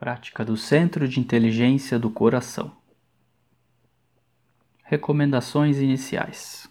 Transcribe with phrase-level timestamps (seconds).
[0.00, 2.74] Prática do Centro de Inteligência do Coração.
[4.82, 6.66] Recomendações iniciais: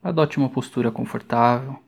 [0.00, 1.82] Adote uma postura confortável,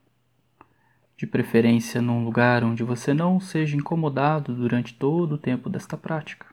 [1.16, 6.52] de preferência num lugar onde você não seja incomodado durante todo o tempo desta prática.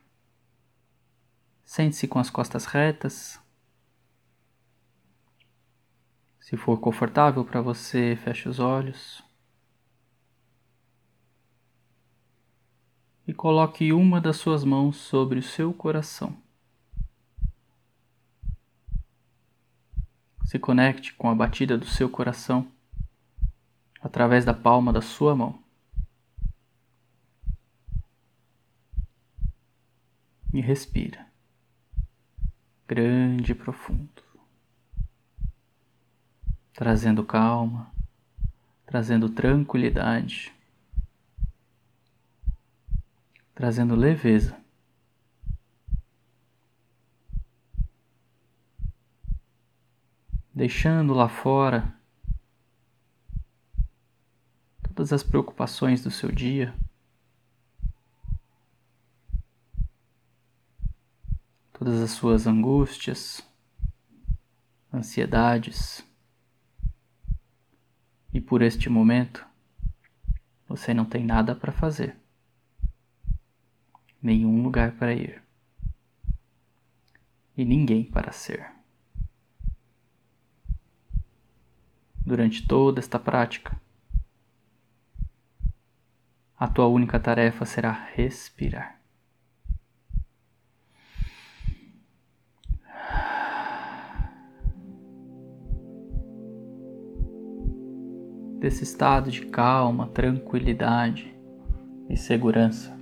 [1.64, 3.42] Sente-se com as costas retas.
[6.40, 9.25] Se for confortável para você, feche os olhos.
[13.36, 16.36] Coloque uma das suas mãos sobre o seu coração.
[20.46, 22.68] Se conecte com a batida do seu coração
[24.02, 25.60] através da palma da sua mão.
[30.54, 31.28] E respira.
[32.88, 34.24] Grande e profundo.
[36.74, 37.92] Trazendo calma,
[38.86, 40.55] trazendo tranquilidade,
[43.56, 44.62] trazendo leveza.
[50.54, 51.98] Deixando lá fora
[54.84, 56.74] todas as preocupações do seu dia.
[61.74, 63.42] Todas as suas angústias,
[64.94, 66.06] ansiedades.
[68.34, 69.46] E por este momento,
[70.68, 72.18] você não tem nada para fazer,
[74.26, 75.40] nenhum lugar para ir
[77.56, 78.72] e ninguém para ser.
[82.26, 83.80] Durante toda esta prática,
[86.58, 89.00] a tua única tarefa será respirar.
[98.60, 101.32] Desse estado de calma, tranquilidade
[102.10, 102.95] e segurança.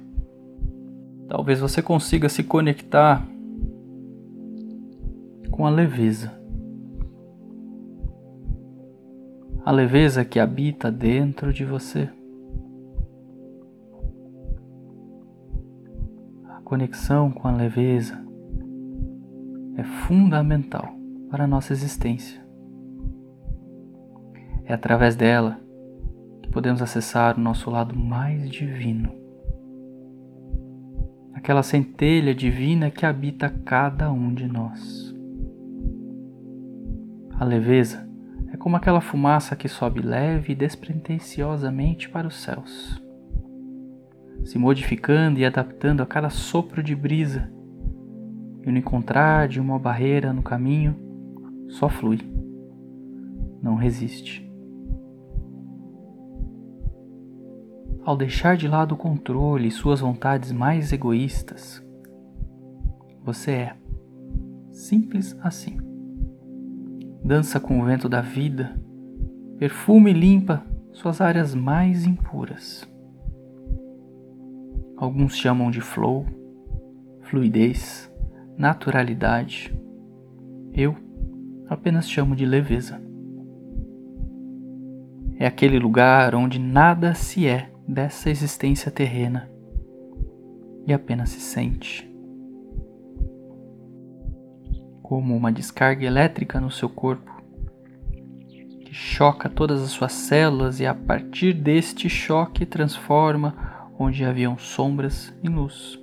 [1.27, 3.25] Talvez você consiga se conectar
[5.51, 6.31] com a leveza.
[9.65, 12.09] A leveza que habita dentro de você.
[16.73, 18.19] conexão com a leveza
[19.77, 20.91] é fundamental
[21.29, 22.43] para a nossa existência.
[24.65, 25.59] É através dela
[26.41, 29.22] que podemos acessar o nosso lado mais divino.
[31.43, 35.13] Aquela centelha divina que habita cada um de nós.
[37.37, 38.09] A leveza
[38.51, 43.03] é como aquela fumaça que sobe leve e despretensiosamente para os céus
[44.45, 47.51] se modificando e adaptando a cada sopro de brisa.
[48.65, 50.95] E no encontrar de uma barreira no caminho,
[51.69, 52.19] só flui,
[53.61, 54.49] não resiste.
[58.05, 61.81] Ao deixar de lado o controle e suas vontades mais egoístas,
[63.23, 63.75] você é
[64.71, 65.77] simples assim.
[67.23, 68.77] Dança com o vento da vida,
[69.57, 72.85] perfume e limpa suas áreas mais impuras.
[74.97, 76.25] Alguns chamam de flow,
[77.21, 78.11] fluidez,
[78.57, 79.73] naturalidade.
[80.73, 80.93] Eu
[81.69, 83.01] apenas chamo de leveza.
[85.39, 89.49] É aquele lugar onde nada se é dessa existência terrena
[90.85, 92.09] e apenas se sente.
[95.01, 97.31] Como uma descarga elétrica no seu corpo
[98.85, 103.55] que choca todas as suas células e a partir deste choque transforma
[103.97, 105.99] onde haviam sombras e luz,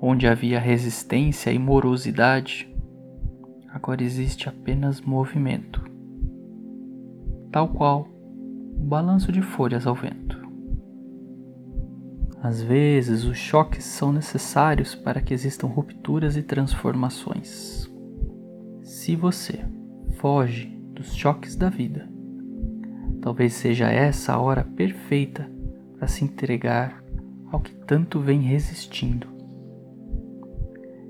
[0.00, 2.72] onde havia resistência e morosidade,
[3.68, 5.84] agora existe apenas movimento,
[7.50, 8.08] tal qual
[8.76, 10.37] o balanço de folhas ao vento.
[12.40, 17.90] Às vezes, os choques são necessários para que existam rupturas e transformações.
[18.82, 19.64] Se você
[20.18, 22.08] foge dos choques da vida,
[23.20, 25.50] talvez seja essa a hora perfeita
[25.96, 27.02] para se entregar
[27.50, 29.26] ao que tanto vem resistindo.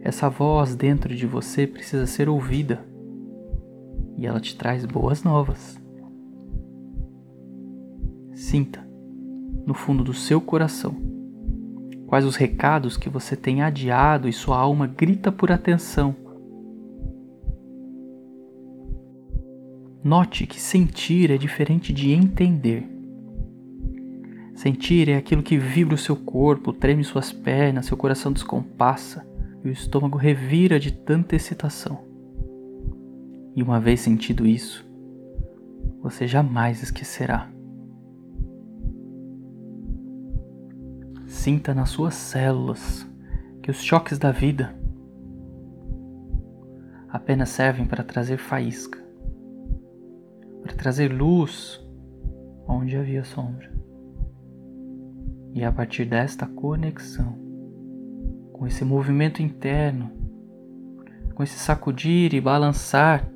[0.00, 2.82] Essa voz dentro de você precisa ser ouvida
[4.16, 5.78] e ela te traz boas novas.
[8.32, 8.86] Sinta,
[9.66, 11.17] no fundo do seu coração,
[12.08, 16.16] quais os recados que você tem adiado e sua alma grita por atenção.
[20.02, 22.88] Note que sentir é diferente de entender.
[24.54, 29.26] Sentir é aquilo que vibra o seu corpo, treme suas pernas, seu coração descompassa
[29.62, 32.00] e o estômago revira de tanta excitação.
[33.54, 34.88] E uma vez sentido isso,
[36.00, 37.57] você jamais esquecerá.
[41.48, 43.08] Sinta nas suas células
[43.62, 44.76] que os choques da vida
[47.08, 49.02] apenas servem para trazer faísca,
[50.60, 51.82] para trazer luz
[52.66, 53.72] onde havia sombra.
[55.54, 57.38] E a partir desta conexão,
[58.52, 60.12] com esse movimento interno,
[61.34, 63.26] com esse sacudir e balançar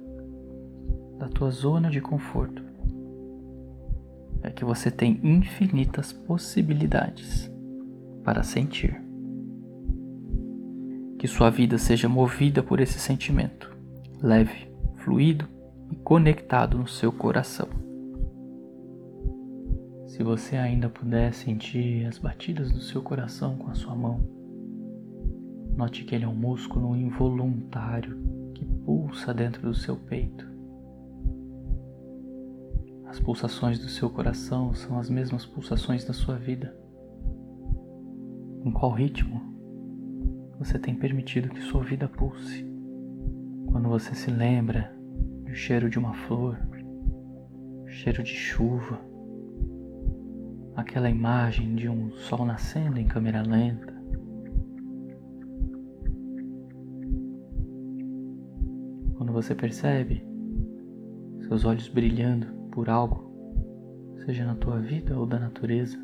[1.19, 2.63] da tua zona de conforto,
[4.43, 7.51] é que você tem infinitas possibilidades
[8.23, 9.01] para sentir.
[11.19, 13.75] Que sua vida seja movida por esse sentimento,
[14.21, 15.49] leve, fluido
[15.91, 17.69] e conectado no seu coração.
[20.07, 24.21] Se você ainda puder sentir as batidas do seu coração com a sua mão,
[25.77, 28.19] note que ele é um músculo involuntário
[28.55, 30.47] que pulsa dentro do seu peito.
[33.07, 36.82] As pulsações do seu coração são as mesmas pulsações da sua vida.
[38.65, 39.41] Em qual ritmo
[40.57, 42.65] você tem permitido que sua vida pulse?
[43.67, 44.95] Quando você se lembra
[45.45, 46.57] do cheiro de uma flor,
[47.89, 49.01] cheiro de chuva,
[50.77, 53.93] aquela imagem de um sol nascendo em câmera lenta.
[59.17, 60.25] Quando você percebe
[61.49, 63.33] seus olhos brilhando por algo,
[64.25, 65.99] seja na tua vida ou da natureza,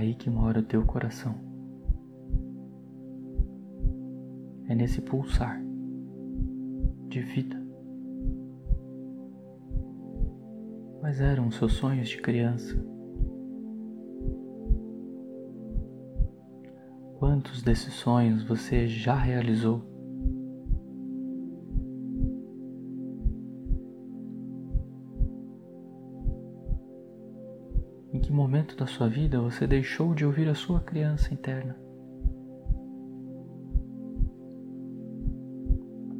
[0.00, 1.34] aí que mora o teu coração.
[4.66, 5.60] É nesse pulsar
[7.08, 7.60] de vida.
[11.00, 12.82] Quais eram seus sonhos de criança?
[17.18, 19.84] Quantos desses sonhos você já realizou?
[28.50, 31.76] Momento da sua vida você deixou de ouvir a sua criança interna?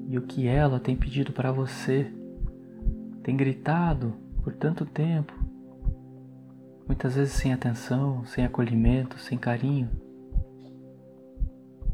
[0.09, 2.09] E o que ela tem pedido para você?
[3.25, 5.33] Tem gritado por tanto tempo,
[6.87, 9.91] muitas vezes sem atenção, sem acolhimento, sem carinho.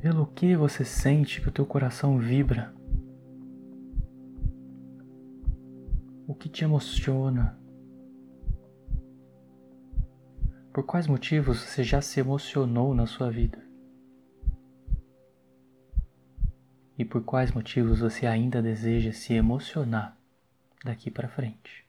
[0.02, 2.74] Pelo que você sente que o teu coração vibra?
[6.28, 7.58] O que te emociona?
[10.76, 13.66] Por quais motivos você já se emocionou na sua vida?
[16.98, 20.18] E por quais motivos você ainda deseja se emocionar
[20.84, 21.85] daqui para frente?